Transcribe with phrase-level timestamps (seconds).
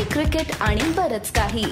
[0.00, 1.64] Coffee cricket आणि बरच काही.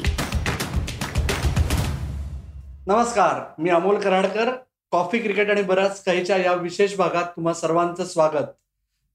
[2.87, 4.51] नमस्कार मी अमोल कराडकर
[4.93, 8.51] कॉफी क्रिकेट आणि बऱ्याच काहीच्या या विशेष भागात तुम्हा सर्वांचं स्वागत.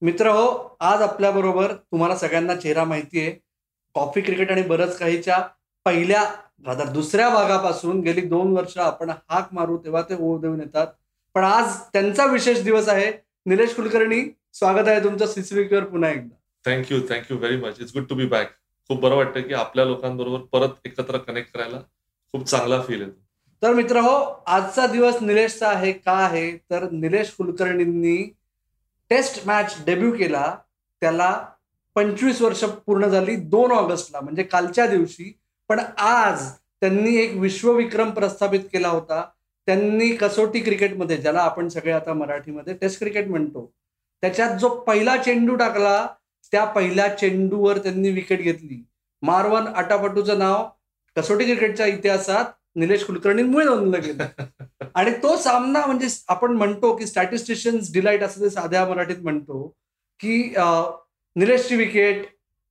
[0.01, 3.31] मित्र हो आज आपल्या बरोबर तुम्हाला सगळ्यांना चेहरा माहिती आहे
[3.95, 5.37] कॉफी क्रिकेट आणि बरंच काहीच्या
[5.85, 6.23] पहिल्या
[6.65, 10.87] रादर दुसऱ्या भागापासून गेली दोन वर्ष आपण हाक मारू तेव्हा ते ओ देऊन येतात.
[11.35, 13.11] पण आज त्यांचा विशेष दिवस आहे.
[13.45, 14.23] निलेश कुलकर्णी
[14.53, 16.35] स्वागत आहे तुमचं सिसविकवर पुन्हा एकदा.
[16.65, 18.51] Thank you thank you very much it's good to be back
[18.89, 21.79] खूप बरं वाटतं की आपल्या लोकांबरोबर परत एकत्र कनेक्ट करायला
[22.31, 23.21] खूप चांगला फील येतो.
[23.61, 26.57] तर मित्र हो आजचा दिवस निलेशचा आहे का आहे?
[26.57, 28.17] तर निलेश कुलकर्णींनी
[29.09, 30.55] टेस्ट मॅच डेब्यू केला.
[31.01, 31.45] त्याला
[31.95, 35.37] पंचवीस वर्ष पूर्ण झाली दोन ऑगस्टला म्हणजे कालच्या दिवशी.
[35.69, 39.23] पण आज त्यांनी एक विश्वविक्रम प्रस्थापित केला होता.
[39.65, 43.71] त्यांनी कसोटी क्रिकेटमध्ये ज्याला आपण सगळे आता मराठीमध्ये टेस्ट क्रिकेट म्हणतो
[44.23, 46.07] त्याच्यात जो पहिला चेंडू टाकला
[46.53, 48.85] त्या पहिल्या चेंडूवर त्यांनी विकेट घेतली.
[49.21, 50.69] मारवन आटापटूचं नाव
[51.15, 54.25] कसोटी क्रिकेटच्या इतिहासात निलेश कुलकर्णींमुळे नोंदलं गेलं.
[54.95, 59.67] आणि तो सामना म्हणजे आपण म्हणतो की स्टॅटिस्टिशियन्स डिलाईट असं ते साध्या मराठीत म्हणतो
[60.19, 60.53] की
[61.35, 62.25] निलेशची विकेट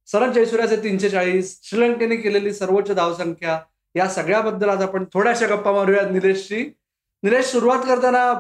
[0.07, 3.61] सरज जयसूर्याचे तीनशे चाळीस श्रीलंकेने केलेली सर्वोच्च धावसंख्या
[3.95, 6.73] या सगळ्याबद्दल आज आपण थोड्याशा गप्पा मारूया निलेशची.
[7.23, 8.33] निलेश सुरुवात करताना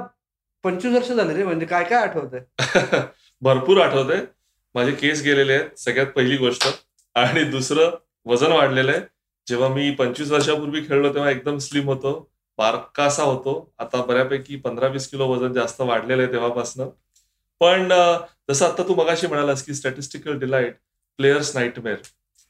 [0.64, 2.40] पंचवीस वर्ष झाले रे म्हणजे काय काय आठवतंय?
[3.40, 4.24] भरपूर आठवतंय.
[4.74, 6.66] माझे केस गेलेले आहेत सगळ्यात पहिली गोष्ट.
[7.14, 7.90] आणि दुसरं
[8.26, 9.00] वजन वाढलेलं आहे.
[9.46, 12.12] जेव्हा मी पंचवीस वर्षापूर्वी खेळलो तेव्हा एकदम स्लिम होतो.
[12.58, 13.72] बारकासा होतो.
[13.78, 16.88] आता बऱ्यापैकी पंधरा वीस किलो वजन जास्त वाढलेलं आहे तेव्हापासनं.
[17.60, 17.88] पण
[18.50, 20.76] जसं आता तू मगाशी म्हणालास की स्टॅटिस्टिकल डिलाईट
[21.18, 21.96] प्लेयर्स नाईटमेअर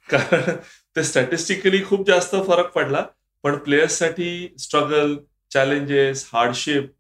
[0.09, 0.57] कारण
[0.97, 3.05] ते स्टॅटिस्टिकली खूप जास्त फरक पडला.
[3.45, 5.17] पण प्लेयर्ससाठी स्ट्रगल
[5.53, 6.91] चॅलेंजेस हार्डशिप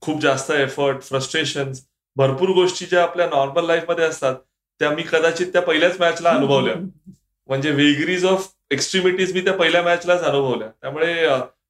[0.00, 1.72] खूप जास्त एफर्ट फ्रस्ट्रेशन
[2.16, 4.34] भरपूर गोष्टी ज्या आपल्या नॉर्मल लाईफमध्ये असतात
[4.80, 6.74] त्या मी कदाचित त्या पहिल्याच मॅचला अनुभवल्या.
[7.48, 10.68] म्हणजे वेगरीज ऑफ एक्स्ट्रीमिटीज मी त्या पहिल्या मॅचलाच अनुभवल्या.
[10.80, 11.28] त्यामुळे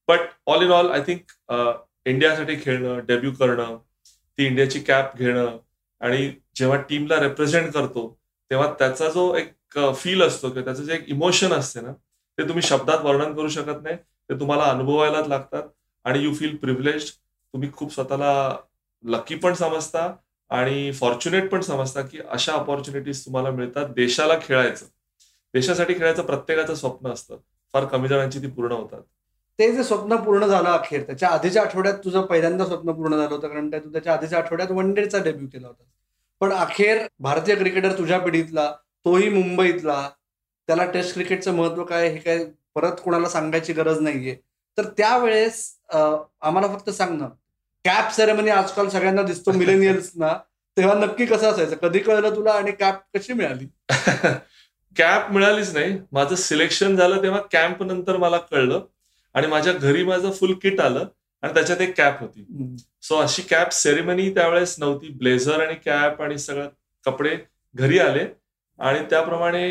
[0.08, 1.32] but all in all I think
[2.06, 3.76] इंडियासाठी खेळणं डेब्यू करणं
[4.38, 5.56] ती इंडियाची कॅप घेणं
[6.00, 8.06] आणि जेव्हा टीमला रिप्रेझेंट करतो
[8.50, 11.92] तेव्हा त्याचा जो एक फील असतो किंवा त्याचं जे एक इमोशन असते ना
[12.38, 13.96] ते तुम्ही शब्दात वर्णन करू शकत नाही.
[13.96, 15.62] ते तुम्हाला अनुभवायलाच लागतात
[16.04, 18.56] आणि यू फील प्रिव्हिलेज तुम्ही खूप स्वतःला
[19.04, 20.06] लकी पण समजता
[20.50, 23.88] आणि फॉर्च्युनेट पण समजता की अशा ऑपॉर्च्युनिटीज तुम्हाला मिळतात.
[23.88, 24.86] देशाला खेळायचं.
[25.54, 27.36] देशासाठी खेळायचं प्रत्येकाचं स्वप्न असतं.
[27.72, 29.00] फार कमी जणांची ती पूर्ण होतात.
[29.58, 33.48] ते जे स्वप्न पूर्ण झालं अखेर त्याच्या आधीच्या आठवड्यात तुझं पहिल्यांदा स्वप्न पूर्ण झालं होतं
[33.48, 35.82] कारण त्या- तू त्याच्या आधीच्या आठवड्यात वन डेचा डेब्यू केला होता.
[36.40, 38.72] पण अखेर भारतीय क्रिकेटर तुझ्या पिढीतला
[39.04, 40.08] तोही मुंबईतला
[40.66, 42.44] त्याला टेस्ट क्रिकेटचं महत्त्व काय हे काय
[42.74, 44.36] परत कोणाला सांगायची गरज नाहीये.
[44.78, 45.76] तर त्यावेळेस
[46.40, 47.28] आम्हाला फक्त सांग ना
[47.84, 50.32] कॅप सेरेमनी आजकाल सगळ्यांना दिसतो मिलेनियल्स ना.
[50.76, 51.76] तेव्हा नक्की कसं असायचं?
[51.76, 53.66] कधी कळलं तुला आणि कॅप कशी मिळाली?
[54.96, 55.98] कॅप मिळालीच नाही.
[56.12, 58.80] माझं सिलेक्शन झालं तेव्हा कॅम्प नंतर मला कळलं.
[59.34, 61.06] आणि माझ्या घरी माझं फुल किट आलं
[61.42, 62.76] आणि त्याच्यात एक कॅप होती.
[63.02, 65.08] सो अशी कॅप सेरेमनी त्यावेळेस नव्हती.
[65.08, 66.68] ब्लेझर आणि कॅप आणि सगळं
[67.04, 67.36] कपडे
[67.74, 68.26] घरी आले.
[68.78, 69.64] आणि त्याप्रमाणे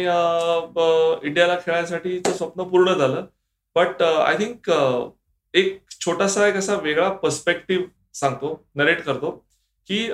[1.27, 3.25] इंडियाला खेळायसाठी स्वप्न पूर्ण झालं.
[3.75, 4.71] बट आय थिंक
[5.53, 7.85] एक छोटासा एक असा वेगळा पर्स्पेक्टिव्ह
[8.19, 9.31] सांगतो नरेट करतो
[9.89, 10.09] की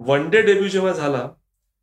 [0.00, 1.26] वन डे डेब्यू जेव्हा झाला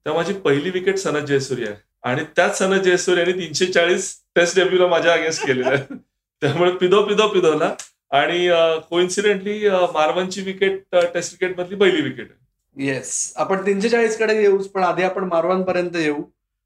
[0.05, 1.75] तेव्हा माझी पहिली विकेट सनत जयसूर्य आहे.
[2.03, 5.95] आणि त्याच सनत जयसूर्य यांनी तीनशे चाळीस टेस्ट डेब्यूला माझ्या अगेन्स्ट केलेलं आहे.
[6.41, 7.73] त्यामुळे पिदो पिदो पिदोला.
[8.11, 8.47] आणि
[8.89, 12.31] कोइन्सिडेंटली मारवनची विकेट टेस्ट क्रिकेट मधली पहिली विकेट
[12.77, 16.21] येस आपण तीनशे चाळीसकडे येऊच पण आधी आपण मारवांपर्यंत येऊ.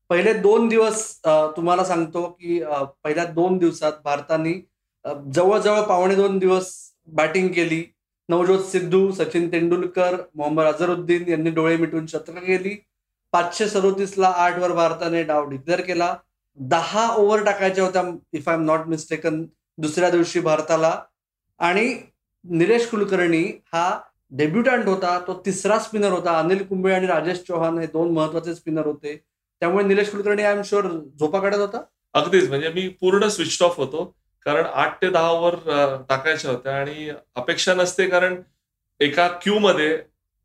[0.09, 1.03] पहिले दोन दिवस
[1.55, 2.59] तुम्हाला सांगतो की
[3.03, 4.53] पहिल्या दोन दिवसात भारताने
[5.33, 6.71] जवळजवळ पावणे दोन दिवस
[7.07, 7.83] बॅटिंग केली.
[8.29, 12.75] नवजोत सिद्धू सचिन तेंडुलकर मोहम्मद अझरुद्दीन यांनी डोळे मिटून शतक केली
[13.31, 16.15] पाचशे सदोतीस ला आठ वर भारताने डाव डिक्लेअर केला.
[16.57, 18.03] दहा ओव्हर टाकायच्या होत्या
[18.33, 19.45] if I am not mistaken
[19.77, 20.99] दुसऱ्या दिवशी भारताला.
[21.59, 21.95] आणि
[22.43, 23.99] निलेश कुलकर्णी हा
[24.31, 26.37] डेब्युटंट होता तो तिसरा स्पिनर होता.
[26.39, 29.15] अनिल कुंबळे आणि राजेश चौहान हे दोन महत्त्वाचे स्पिनर होते.
[29.59, 30.87] त्यामुळे Nilesh Kulkarni I am sure
[31.19, 31.81] झोपा काढत होता?
[32.13, 32.49] अगदीच.
[32.49, 34.18] म्हणजे मी पूर्ण स्विच ऑफ होतो.
[34.45, 35.55] कारण आठ ते दहा ओव्हर
[36.09, 38.41] टाकायच्या होत्या आणि अपेक्षा नसते कारण
[38.99, 39.97] एका क्यू मध्ये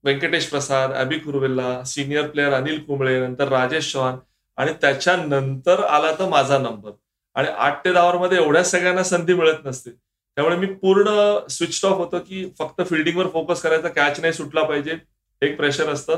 [0.05, 4.17] व्यंकटेश प्रसाद अबी कुरुवेल्ला सिनियर प्लेअर अनिल कुंबळे नंतर राजेश चव्हाण
[4.59, 6.91] आणि त्याच्यानंतर आला तर माझा नंबर
[7.37, 9.91] आणि आठ ते दहा मध्ये एवढ्या सगळ्यांना संधी मिळत नसते.
[9.91, 11.09] त्यामुळे मी पूर्ण
[11.51, 14.97] स्विच ऑफ होतो की फक्त फिल्डिंगवर फोकस करायचा कॅच नाही सुटला पाहिजे
[15.43, 16.17] एक प्रेशर असतं.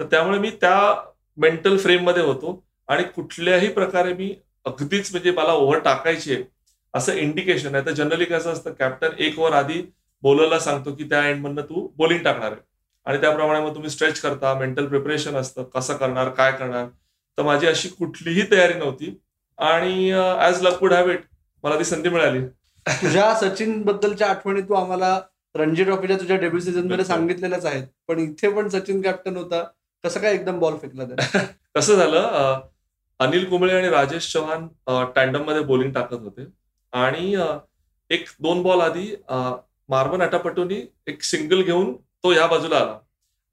[0.00, 0.78] तर त्यामुळे मी त्या
[1.38, 4.34] मेंटल फ्रेममध्ये होतो आणि कुठल्याही प्रकारे मी
[4.66, 6.42] अगदीच म्हणजे मला ओव्हर टाकायची आहे
[6.94, 7.84] असं इंडिकेशन आहे.
[7.86, 9.82] तर जनरली कसं असतं कॅप्टन एक ओव्हर आधी
[10.22, 12.60] बॉलरला सांगतो की त्या एंड मधनं तू बॉलिंग टाकणार आहे.
[13.06, 16.86] आणि त्याप्रमाणे मग तुम्ही स्ट्रेच करता मेंटल प्रिपरेशन असतं कसं करणार काय करणार.
[17.38, 19.18] तर माझी अशी कुठलीही तयारी नव्हती.
[19.58, 21.20] आणि as luck would have it
[21.64, 22.40] मला ती संधी मिळाली.
[22.86, 25.18] तुझ्या सचिन बद्दलच्या आठवणी तू आम्हाला
[25.54, 27.04] रणजी ट्रॉफीच्या तुझ्या डेब्यू सीझनमध्ये.
[27.04, 27.86] सांगितलेल्याच आहेत.
[28.08, 29.62] पण इथे पण सचिन कॅप्टन होता.
[30.04, 31.04] कसं काय एकदम बॉल फेकला
[31.74, 32.60] कसं झालं
[33.20, 34.66] अनिल कुंबळे आणि राजेश चव्हाण
[35.16, 36.44] टँडममध्ये बॉलिंग टाकत होते.
[36.92, 37.34] आणि
[38.10, 41.92] एक दोन बॉल आधी मार्बन मार्वन अटापटूनी एक सिंगल घेऊन
[42.22, 42.98] तो या बाजूला आला.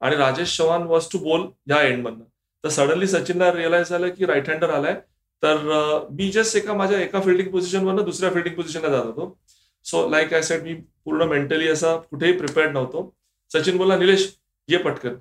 [0.00, 2.24] आणि Rajesh Chauhan was to bowl या एंडमधनं
[2.64, 4.94] तर सडनली सचिनला रिअलाइज झालं की राईट हँडर आलाय.
[5.42, 9.38] तर मी जस्ट एका माझ्या एका फिल्डिंग पोझिशनवरनं दुसऱ्या फिल्डिंग पोझिशनला जात होतो.
[9.84, 10.74] सो लाईक आय सेड मी
[11.04, 13.12] पूर्ण मेंटली असा कुठेही प्रिपेअर्ड नव्हतो.
[13.50, 14.28] सचिन बोलला निलेश
[14.68, 15.14] ये पटकन.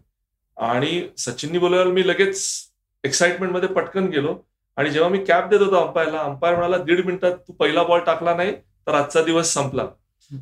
[0.58, 2.46] आणि सचिननी बोलायला मी लगेच
[3.04, 4.36] एक्साइटमेंटमध्ये पटकन गेलो.
[4.78, 8.36] आणि जेव्हा मी कॅप देत होतो अंपायरला अंपायर म्हणाला दीड मिनिटात तू पहिला बॉल टाकला
[8.36, 8.54] नाही
[8.88, 9.86] तर आजचा दिवस संपला.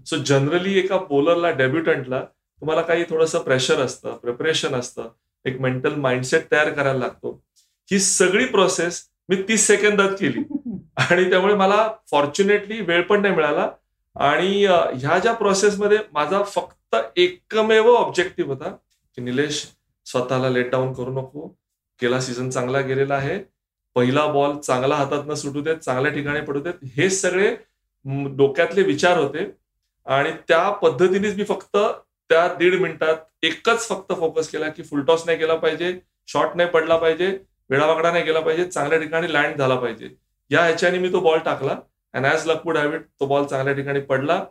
[0.05, 2.23] सो जनरली एका बॉलरला डेब्युटंटला
[2.61, 5.09] तुम्हाला काही थोडंसं प्रेशर असतं प्रिपरेशन असतं
[5.45, 7.41] एक मेंटल माइंडसेट तयार करायला लागतो.
[7.91, 10.43] ही सगळी प्रोसेस मी तीस सेकंदात केली.
[10.97, 13.69] आणि त्यामुळे मला फॉर्च्युनेटली वेळ पण नाही मिळाला.
[14.15, 18.69] आणि ह्या ज्या प्रोसेसमध्ये माझा फक्त एकमेव ऑब्जेक्टिव्ह होता
[19.15, 19.65] की निलेश
[20.05, 21.47] स्वतःला लेट डाऊन करू नको.
[22.01, 23.39] गेला सीझन चांगला गेलेला आहे.
[23.95, 27.55] पहिला बॉल चांगला हातात न सुटू देत चांगल्या ठिकाणी पडू देत हे सगळे
[28.37, 29.49] डोक्यातले विचार होते.
[30.07, 31.77] आणि त्या पद्धतीनेच मी फक्त
[32.29, 35.93] त्या दीड मिनिटात एकच फक्त फोकस केला की फुलटॉस नाही केला पाहिजे
[36.27, 37.27] शॉट नाही पडला पाहिजे
[37.69, 40.09] वेळावाकडा नाही गेला पाहिजे चांगल्या ठिकाणी लँड झाला पाहिजे.
[40.51, 41.75] या ह्याच्याने मी तो बॉल टाकला.
[42.13, 42.77] अँड ॲज लक वुड
[43.19, 44.43] तो बॉल चांगल्या ठिकाणी पडला.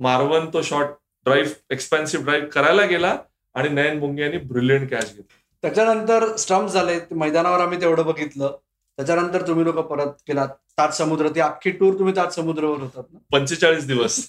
[0.00, 0.94] मारवन तो शॉट
[1.26, 3.16] ड्राईव्ह एक्सपेन्सिव्ह ड्राईव्ह करायला गेला
[3.54, 5.36] आणि नयन बुंगे यांनी ब्रिलियंट कॅच घेतला.
[5.62, 6.98] त्याच्यानंतर स्टम्प झाले.
[7.10, 8.56] मैदानावर आम्ही तेवढं बघितलं.
[8.98, 10.48] त्याच्यानंतर तुम्ही लोक परत केलात.
[10.78, 13.18] ताज समुद्र ती अख्खी टूर तुम्ही ताज समुद्रावर होतात ना?
[13.32, 14.26] पंचेचाळीस दिवस.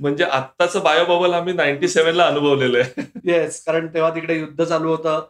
[0.00, 3.10] म्हणजे आत्ताचं बायोबबल आम्ही नाईन्टी सेव्हनला अनुभवलेलं आहे.
[3.24, 5.26] येस कारण तेव्हा तिकडे युद्ध चालू होतं.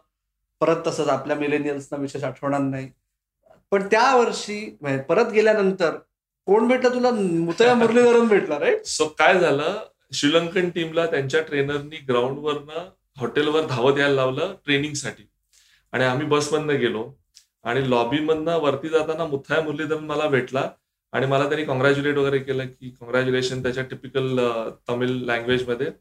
[0.61, 2.89] परत तसंच आपल्या मिलेनियल्सना विशेष आठवणार नाही.
[3.71, 5.95] पण त्या वर्षी म्हणजे परत गेल्यानंतर
[6.45, 7.11] कोण भेटलं तुला?
[7.11, 9.79] मुतया मुरलीधरन भेटला रे सो काय झालं?
[10.13, 15.27] श्रीलंकन टीमला त्यांच्या ट्रेनरनी ग्राउंडवरनं हॉटेलवर धावत यायला लावलं ट्रेनिंगसाठी
[15.91, 17.22] आणि आम्ही बसमधनं गेलो.
[17.63, 20.69] आणि लॉबीमधनं वरती जाताना मुथाय मुरलीधरन मला भेटला
[21.13, 24.39] आणि मला त्यांनी कॉंग्रॅच्युलेट वगैरे केलं की कॉंग्रॅच्युलेशन त्याच्या टिपिकल
[24.89, 25.91] तमिळ लँग्वेजमध्ये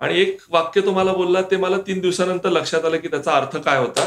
[0.00, 3.56] आणि एक वाक्य तो मला बोलला ते मला तीन दिवसानंतर लक्षात आलं की त्याचा अर्थ
[3.56, 4.06] काय होता.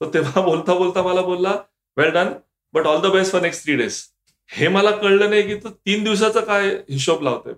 [0.00, 1.56] तो तेव्हा बोलता बोलता मला बोलला
[1.96, 2.32] well done
[2.74, 4.02] but all the best for next three days
[4.50, 7.54] हे मला कळलं नाही की तो तीन दिवसाचा काय हिशोब लावतोय.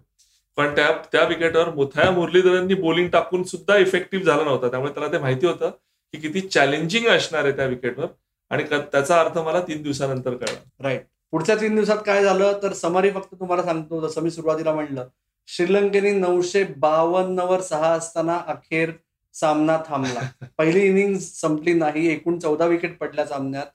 [0.59, 4.69] पण त्या त्या विकेटवर मुथाया मुरलीधरननी बोलिंग टाकून सुद्धा इफेक्टिव्ह झाला नव्हता.
[4.71, 5.71] त्यामुळे त्याला ते माहिती होतं
[6.15, 8.07] की किती चॅलेंजिंग असणार आहे त्या विकेटवर.
[8.53, 10.61] आणि त्याचा अर्थ मला तीन दिवसानंतर कळला.
[10.81, 12.61] राईट पुढच्या तीन दिवसात काय झालं?
[12.63, 15.09] तर समरी फक्त तुम्हाला सांगतो जसं मी सुरुवातीला म्हणलं
[15.47, 18.91] श्रीलंकेने नऊशे बावन्नवर सहा असताना अखेर
[19.35, 20.21] सामना थांबला.
[20.59, 23.67] पहिली इनिंग संपली नाही एकूण चौदा विकेट पडल्या सामन्यात.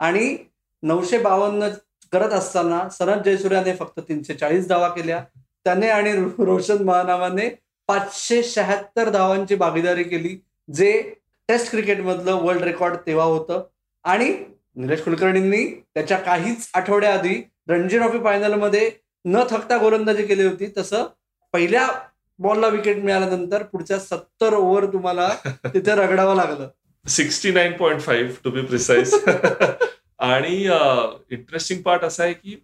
[0.00, 0.36] आणि
[0.82, 1.68] नऊशे बावन्न
[2.12, 5.24] करत असताना सनत जयसूर्याने फक्त तीनशे चाळीस धावा केल्या.
[5.64, 6.12] त्याने आणि
[6.44, 7.48] रोशन महानामाने
[7.86, 10.38] पाचशे शहात्तर धावांची भागीदारी केली
[10.74, 11.14] जे
[11.48, 13.66] टेस्ट क्रिकेटमधलं वर्ल्ड रेकॉर्ड तेव्हा होतं.
[14.04, 14.32] आणि
[14.76, 15.64] निलेश कुलकर्णींनी
[15.94, 18.90] त्याच्या काहीच आठवड्याआधी रणजी ट्रॉफी फायनलमध्ये
[19.24, 20.66] न थकता गोलंदाजी केली होती.
[20.76, 21.06] तसं
[21.54, 21.86] पहिल्या
[22.38, 26.68] बॉलला विकेट मिळाल्यानंतर पुढच्या सत्तर ओव्हर तुम्हाला तिथे रगडावं लागलं.
[27.06, 29.14] Sixty nine point five to be precise
[30.18, 30.54] आणि
[31.30, 32.56] इंटरेस्टिंग पार्ट असा आहे की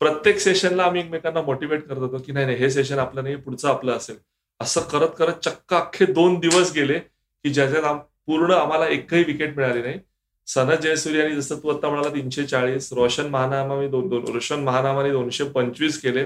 [0.00, 3.68] प्रत्येक सेशनला आम्ही एकमेकांना मोटिवेट करत होतो की नाही नाही हे सेशन आपलं नाही पुढचं
[3.68, 4.16] आपलं असेल.
[4.60, 7.94] असं करत करत चक्क अख्खे दोन दिवस गेले की ज्याच्यात
[8.26, 9.98] पूर्ण आम्हाला एकही विकेट मिळाली नाही.
[10.46, 15.44] सनत जयसूर्यानी जसं तू आता म्हणाला तीनशे चाळीस रोशन महानामाने दोन दोन रोशन महानामाने दोनशे
[15.54, 16.24] पंचवीस केले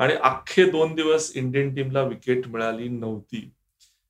[0.00, 3.50] आणि अख्खे दोन दिवस इंडियन टीमला विकेट मिळाली नव्हती.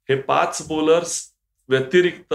[0.09, 1.23] हे पाच बॉलर्स
[1.69, 2.35] व्यतिरिक्त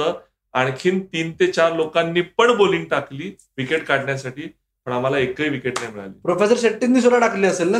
[0.53, 4.47] आणखीन तीन ते चार लोकांनी पण बॉलिंग टाकली विकेट काढण्यासाठी
[4.87, 6.13] पण आम्हाला एकही विकेट नाही मिळाली.
[6.23, 7.79] प्रोफेसर शेट्टींनी सुद्धा टाकली असेल ना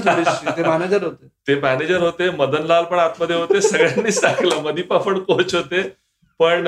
[0.57, 1.27] ते मॅनेजर होते.
[1.47, 4.61] ते मॅनेजर होते मदनलाल पण आतमध्ये होते सगळ्यांनीच टाकलं.
[4.61, 5.81] मदीप पण कोच होते.
[6.39, 6.67] पण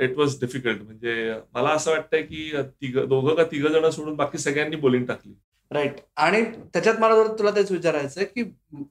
[0.00, 4.38] इट वॉज डिफिकल्ट म्हणजे मला असं वाटतंय की तिघ दोघं का तिघ जण सोडून बाकी
[4.38, 5.32] सगळ्यांनी बॉलिंग टाकली.
[5.70, 6.42] राईट आणि
[6.74, 8.42] त्याच्यात मला जर तुला तेच विचारायचं की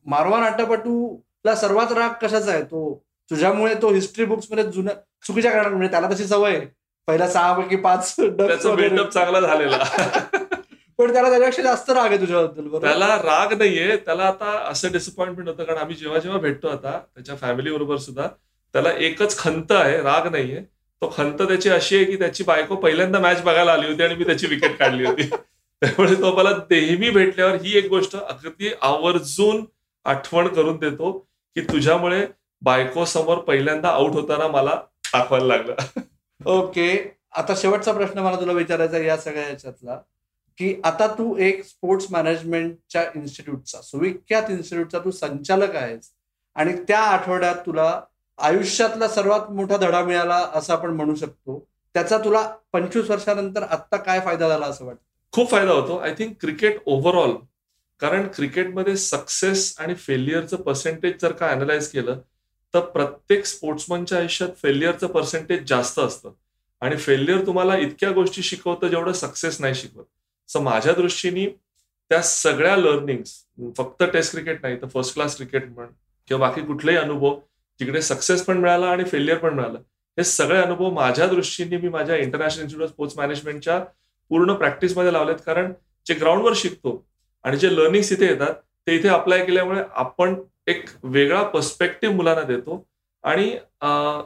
[0.05, 2.63] मारवान अट्टापटूला सर्वात राग कशाचा आहे?
[2.63, 4.93] तो तुझ्यामुळे तो हिस्ट्री बुक्समध्ये जुन्या
[5.27, 6.59] चुकीच्या कारणात म्हणजे त्याला तशी सवय
[7.07, 8.15] पहिला सहा पैकी पाच.
[8.19, 9.77] बिल्डअप चांगला झालेला.
[10.97, 13.95] पण त्याला त्याच्यापेक्षा जास्त राग आहे तुझ्याबद्दल त्याला राग नाहीये.
[13.97, 18.27] त्याला आता असं डिसअपॉइंटमेंट होतं कारण आम्ही जेव्हा जेव्हा भेटतो आता त्याच्या फॅमिली बरोबर सुद्धा
[18.73, 20.61] त्याला एकच खंत आहे राग नाहीये.
[21.01, 24.23] तो खंत त्याची अशी आहे की त्याची बायको पहिल्यांदा मॅच बघायला आली होती आणि मी
[24.23, 25.23] त्याची विकेट काढली होती.
[25.81, 29.65] त्यामुळे तो मला नेहमी भेटल्यावर ही एक गोष्ट अगदी आवर्जून
[30.05, 31.11] आठवण करून देतो
[31.55, 32.25] की तुझ्यामुळे
[32.61, 34.75] बायको समोर पहिल्यांदा आउट होताना मला
[35.13, 35.99] दाखवायला लागलं.
[36.45, 37.17] ओके.
[37.31, 39.95] आता शेवटचा प्रश्न मला तुला विचारायचा या सगळ्या याच्यातला
[40.57, 46.11] की आता तू एक स्पोर्ट्स मॅनेजमेंटच्या इन्स्टिट्यूटचा सुविख्यात इन्स्टिट्यूटचा तू संचालक आहेस
[46.55, 48.01] आणि त्या आठवड्यात तुला
[48.37, 51.67] आयुष्यातला सर्वात मोठा धडा मिळाला असं आपण म्हणू शकतो.
[51.95, 52.41] त्याचा तुला
[52.73, 55.01] पंचवीस वर्षानंतर आत्ता काय फायदा झाला असं वाटतं?
[55.33, 55.97] खूप फायदा होतो.
[55.97, 57.35] आय थिंक क्रिकेट ओव्हरऑल
[57.99, 62.19] कारण क्रिकेटमध्ये सक्सेस आणि फेल्युअरचं पर्सेंटेज जर का अनालाइज केलं
[62.73, 66.31] तर प्रत्येक स्पोर्ट्समनच्या आयुष्यात फेल्युअरचं पर्सेंटेज जास्त असतं.
[66.81, 70.05] आणि फेल्युअर तुम्हाला इतक्या गोष्टी शिकवतं जेवढं सक्सेस नाही शिकवत.
[70.49, 71.45] सो माझ्या दृष्टीने
[72.11, 75.87] त्या सगळ्या लर्निंग फक्त टेस्ट क्रिकेट नाही तर फर्स्ट क्लास क्रिकेट म्हण
[76.27, 77.39] किंवा बाकी कुठलेही अनुभव
[77.79, 79.79] जिकडे सक्सेस पण मिळाला आणि फेल्युअर पण मिळालं.
[80.17, 83.79] हे सगळे अनुभव माझ्या दृष्टीने मी माझ्या इंटरनॅशनल इन्स्टिट्यूट ऑफ स्पोर्ट्स मॅनेजमेंटच्या
[84.31, 85.35] पूर्ण प्रॅक्टिसमध्ये लावलेत.
[85.45, 85.71] कारण
[86.07, 87.03] जे ग्राउंडवर शिकतो
[87.43, 88.53] आणि जे लर्निंग्स इथे येतात
[88.87, 90.35] ते इथे अप्लाय केल्यामुळे आपण
[90.67, 92.85] एक वेगळा पर्स्पेक्टिव्ह मुलांना देतो.
[93.23, 93.49] आणि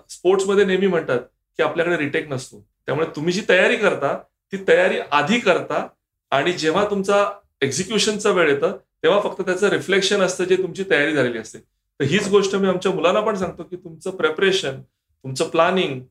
[0.10, 2.60] स्पोर्ट्समध्ये नेहमी म्हणतात की आपल्याकडे रिटेक नसतो.
[2.86, 4.18] त्यामुळे तुम्ही जी तयारी करता
[4.54, 5.88] ती तयारी आधी करता
[6.32, 7.24] आणि जेव्हा तुमचा
[7.62, 11.60] एक्झिक्युशनचा वेळ येतं तेव्हा फक्त त्याचं रिफ्लेक्शन असतं जे तुमची तयारी झालेली असते.
[12.00, 16.02] तर हीच गोष्ट मी आमच्या मुलांना पण सांगतो की तुमचं प्रेपरेशन तुमचं प्लॅनिंग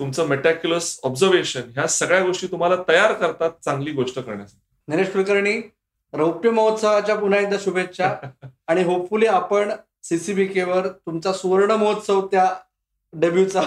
[0.00, 4.60] तुमचं मेटॅक्युलस ऑब्झर्वेशन ह्या सगळ्या गोष्टी तुम्हाला तयार करतात चांगली गोष्ट करण्यासाठी.
[4.88, 5.60] नरेश कुलकर्णी
[6.12, 8.14] रौप्य महोत्सवाच्या पुन्हा एकदा शुभेच्छा.
[8.68, 9.70] आणि होपफुली आपण
[10.02, 12.48] सीसीबीकेवर तुमचा सुवर्ण महोत्सव त्या
[13.12, 13.62] डेब्यूचा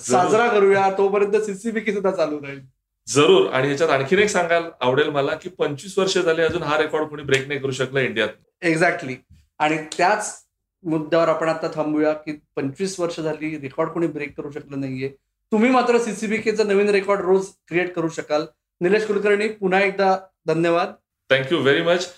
[0.00, 0.90] साजरा करूया.
[0.98, 2.60] तोपर्यंत सीसीबीके सुद्धा चालू राहील.
[3.08, 3.46] जरूर.
[3.50, 7.22] आणि ह्याच्यात आणखीन एक सांगायला आवडेल मला की पंचवीस वर्ष झाले अजून हा रेकॉर्ड कोणी
[7.22, 8.28] ब्रेक नाही करू शकला इंडियात.
[8.62, 9.16] एक्झॅक्टली
[9.58, 10.45] आणि त्याच
[10.84, 15.08] मुद्द्यावर आपण आता थांबूया की पंचवीस वर्ष झाली रेकॉर्ड कोणी ब्रेक करू शकलं नाहीये.
[15.52, 18.44] तुम्ही मात्र सीसीबीकेचा नवीन रेकॉर्ड रोज क्रिएट करू शकाल.
[18.80, 20.16] निलेश कुलकर्णी पुन्हा एकदा
[20.46, 20.92] धन्यवाद.
[21.30, 22.08] Thank you very much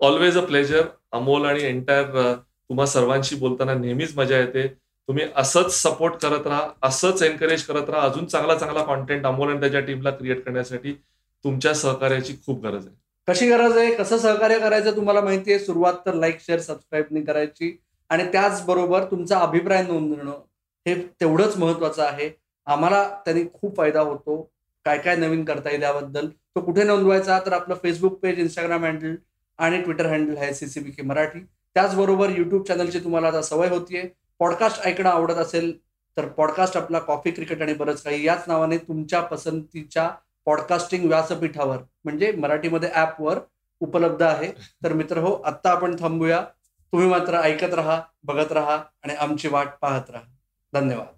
[0.00, 4.66] always a pleasure Amol आणि एंटायर तुम्हा सर्वांशी बोलताना नेहमीच मजा येते.
[5.08, 8.06] तुम्ही असंच सपोर्ट करत राहा असंच एनकरेज करत राहा.
[8.08, 10.92] अजून चांगला चांगला कॉन्टेंट अमोल आणि त्याच्या टीमला क्रिएट करण्यासाठी
[11.44, 12.96] तुमच्या सहकार्याची खूप गरज आहे.
[13.28, 13.94] कशी गरज आहे?
[13.94, 15.64] कसं सहकार्य करायचं तुम्हाला माहिती आहे?
[15.64, 17.76] सुरुवात तर लाईक शेअर सबस्क्राईब नाही करायची.
[18.10, 20.30] आणि त्याचबरोबर तुमचा अभिप्राय नोंदणं
[20.86, 22.30] हे तेवढंच महत्वाचं आहे.
[22.66, 24.50] आम्हाला त्यांनी खूप फायदा होतो.
[24.84, 26.28] काय काय नवीन करता येईल याबद्दल.
[26.28, 27.38] तो कुठे नोंदवायचा?
[27.46, 29.14] तर आपलं फेसबुक पेज इंस्टाग्राम हँडल
[29.58, 31.40] आणि ट्विटर हँडल आहे सीसीबी के मराठी.
[31.74, 34.02] त्याचबरोबर युट्यूब चॅनलची तुम्हाला आता सवय होतीये.
[34.38, 35.78] पॉडकास्ट ऐकणं आवडत असेल
[36.16, 40.10] तर पॉडकास्ट आपला कॉफी क्रिकेट आणि बरंच काही याच नावाने तुमच्या पसंतीच्या
[40.46, 43.38] पॉडकास्टिंग व्यासपीठावर म्हणजे मराठीमध्ये ऍपवर
[43.80, 44.50] उपलब्ध आहे.
[44.84, 46.44] तर मित्र हो आत्ता आपण थांबूया.
[46.94, 50.24] तुम्ही मात्र ऐकत राहा बघत राहा आणि आमची वाट पाहत राहा.
[50.72, 51.13] धन्यवाद.